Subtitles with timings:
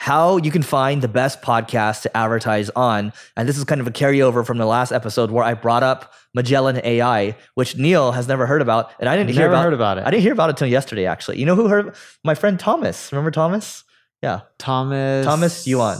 [0.00, 3.12] how you can find the best podcast to advertise on.
[3.36, 6.14] And this is kind of a carryover from the last episode where I brought up
[6.32, 8.90] Magellan AI, which Neil has never heard about.
[8.98, 10.06] And I didn't hear about, heard about it.
[10.06, 11.38] I didn't hear about it until yesterday, actually.
[11.38, 11.94] You know who heard?
[12.24, 13.12] My friend Thomas.
[13.12, 13.84] Remember Thomas?
[14.22, 14.40] Yeah.
[14.58, 15.26] Thomas.
[15.26, 15.98] Thomas Yuan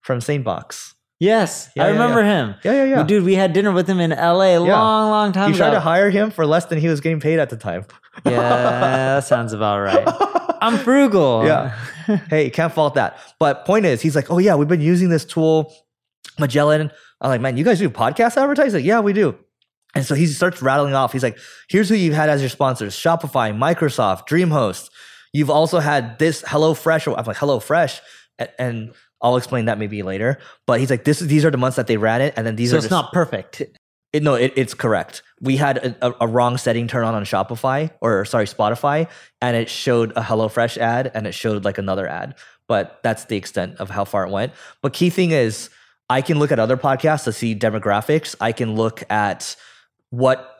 [0.00, 0.94] from Sanebox.
[1.18, 2.44] Yes, Yeah, I yeah, remember yeah.
[2.44, 2.54] him.
[2.62, 3.02] Yeah, yeah, yeah.
[3.04, 5.80] Dude, we had dinner with him in LA a long, long time You tried to
[5.80, 7.86] hire him for less than he was getting paid at the time.
[8.24, 10.06] yeah, that sounds about right.
[10.60, 11.44] I'm frugal.
[11.46, 11.74] Yeah.
[12.28, 13.18] hey, can't fault that.
[13.38, 15.72] But point is, he's like, oh yeah, we've been using this tool,
[16.38, 16.90] Magellan.
[17.20, 18.80] I'm like, man, you guys do podcast advertising?
[18.80, 19.38] Like, yeah, we do.
[19.94, 21.12] And so he starts rattling off.
[21.12, 21.38] He's like,
[21.70, 24.90] here's who you've had as your sponsors: Shopify, Microsoft, DreamHost.
[25.32, 27.16] You've also had this HelloFresh.
[27.16, 28.00] I'm like, HelloFresh,
[28.38, 30.38] and, and I'll explain that maybe later.
[30.66, 32.56] But he's like, this is these are the months that they ran it, and then
[32.56, 33.62] these so are it's the- not perfect.
[34.12, 35.22] it, no, it, it's correct.
[35.40, 39.08] We had a, a, a wrong setting turn on on Shopify or sorry Spotify,
[39.40, 42.34] and it showed a HelloFresh ad and it showed like another ad.
[42.68, 44.52] But that's the extent of how far it went.
[44.82, 45.70] But key thing is,
[46.10, 48.34] I can look at other podcasts to see demographics.
[48.40, 49.56] I can look at
[50.10, 50.52] what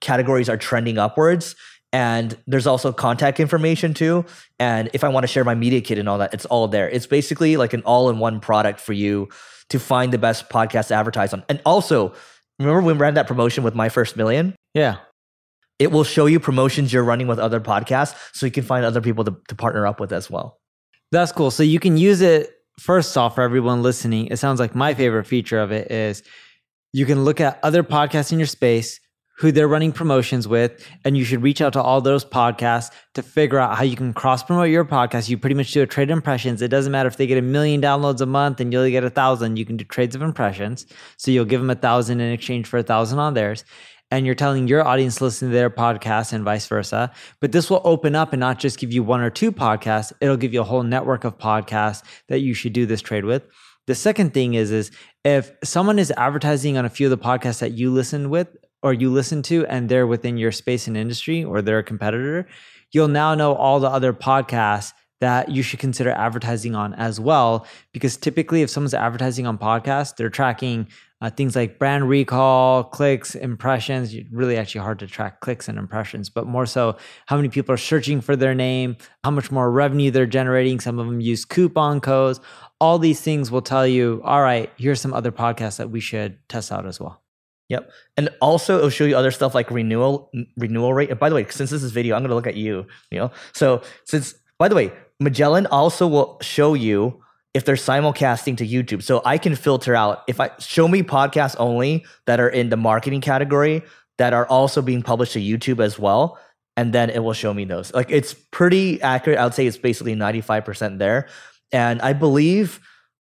[0.00, 1.54] categories are trending upwards.
[1.92, 4.24] And there's also contact information too.
[4.58, 6.88] And if I want to share my media kit and all that, it's all there.
[6.88, 9.28] It's basically like an all in one product for you
[9.70, 11.44] to find the best podcast to advertise on.
[11.48, 12.14] And also,
[12.58, 14.54] remember when we ran that promotion with My First Million?
[14.74, 14.96] Yeah.
[15.78, 19.00] It will show you promotions you're running with other podcasts so you can find other
[19.00, 20.58] people to, to partner up with as well.
[21.12, 21.50] That's cool.
[21.50, 24.26] So you can use it first off for everyone listening.
[24.26, 26.22] It sounds like my favorite feature of it is
[26.92, 29.00] you can look at other podcasts in your space
[29.38, 33.22] who they're running promotions with, and you should reach out to all those podcasts to
[33.22, 35.28] figure out how you can cross promote your podcast.
[35.28, 36.60] You pretty much do a trade of impressions.
[36.60, 39.10] It doesn't matter if they get a million downloads a month and you'll get a
[39.10, 39.56] thousand.
[39.56, 40.86] You can do trades of impressions.
[41.18, 43.64] So you'll give them a thousand in exchange for a thousand on theirs.
[44.10, 47.12] And you're telling your audience listen to their podcast and vice versa.
[47.40, 50.36] But this will open up and not just give you one or two podcasts, it'll
[50.36, 53.44] give you a whole network of podcasts that you should do this trade with.
[53.86, 54.90] The second thing is, is
[55.24, 58.48] if someone is advertising on a few of the podcasts that you listen with
[58.82, 62.46] or you listen to and they're within your space and industry or they're a competitor,
[62.92, 67.66] you'll now know all the other podcasts that you should consider advertising on as well.
[67.92, 70.86] Because typically, if someone's advertising on podcasts, they're tracking
[71.20, 74.14] uh, things like brand recall, clicks, impressions.
[74.14, 76.96] It's Really, actually hard to track clicks and impressions, but more so
[77.26, 80.78] how many people are searching for their name, how much more revenue they're generating.
[80.78, 82.38] Some of them use coupon codes.
[82.80, 86.38] All these things will tell you, all right, here's some other podcasts that we should
[86.48, 87.20] test out as well.
[87.68, 87.90] Yep.
[88.16, 91.10] And also it'll show you other stuff like renewal renewal rate.
[91.10, 93.30] And by the way, since this is video, I'm gonna look at you, you know.
[93.52, 97.22] So since by the way, Magellan also will show you
[97.54, 99.02] if they're simulcasting to YouTube.
[99.02, 102.76] So I can filter out if I show me podcasts only that are in the
[102.76, 103.82] marketing category
[104.18, 106.38] that are also being published to YouTube as well.
[106.76, 107.92] And then it will show me those.
[107.92, 109.38] Like it's pretty accurate.
[109.38, 111.28] I would say it's basically 95% there.
[111.72, 112.80] And I believe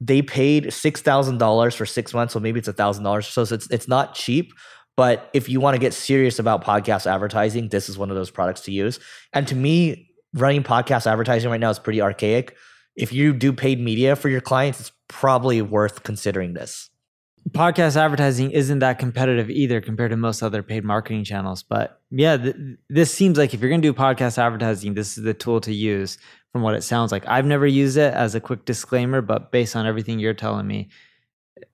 [0.00, 3.26] they paid six thousand dollars for six months, so maybe it's a thousand dollars.
[3.26, 4.52] So it's it's not cheap.
[4.96, 8.30] But if you want to get serious about podcast advertising, this is one of those
[8.30, 8.98] products to use.
[9.32, 12.56] And to me, running podcast advertising right now is pretty archaic.
[12.96, 16.90] If you do paid media for your clients, it's probably worth considering this.
[17.50, 21.62] Podcast advertising isn't that competitive either compared to most other paid marketing channels.
[21.62, 22.56] But yeah, th-
[22.88, 25.72] this seems like if you're going to do podcast advertising, this is the tool to
[25.72, 26.18] use
[26.52, 27.26] from what it sounds like.
[27.26, 30.88] I've never used it as a quick disclaimer, but based on everything you're telling me,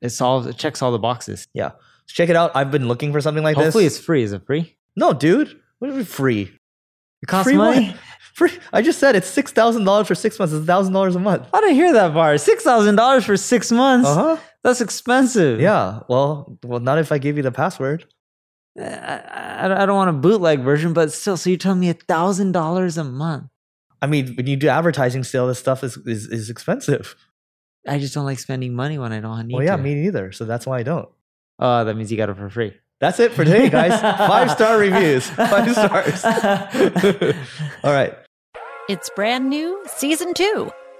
[0.00, 1.48] it solves it checks all the boxes.
[1.52, 1.72] Yeah.
[2.06, 2.50] Check it out.
[2.54, 3.74] I've been looking for something like Hopefully this.
[3.74, 4.22] Hopefully it's free.
[4.22, 4.76] Is it free?
[4.96, 5.58] No, dude.
[5.78, 6.52] What is it free?
[7.22, 7.88] It costs free money?
[7.88, 7.96] what?
[8.34, 8.50] Free.
[8.72, 10.54] I just said it's six thousand dollars for six months.
[10.54, 11.46] It's thousand dollars a month.
[11.52, 12.40] I didn't hear that part.
[12.40, 14.08] Six thousand dollars for six months.
[14.08, 14.36] Uh huh.
[14.64, 15.60] That's expensive.
[15.60, 16.00] Yeah.
[16.08, 18.06] Well, well, not if I give you the password.
[18.78, 21.36] I, I, I don't want a bootleg version, but still.
[21.36, 23.50] So you're telling me a thousand dollars a month?
[24.00, 27.14] I mean, when you do advertising still, this stuff is, is, is expensive.
[27.86, 29.56] I just don't like spending money when I don't need it.
[29.56, 29.82] Well, yeah, to.
[29.82, 30.32] me neither.
[30.32, 31.08] So that's why I don't.
[31.58, 32.72] Oh, that means you got it for free.
[33.02, 34.00] That's it for today, guys.
[34.00, 35.28] Five star reviews.
[35.30, 36.24] Five stars.
[37.82, 38.16] All right.
[38.88, 40.70] It's brand new, season two.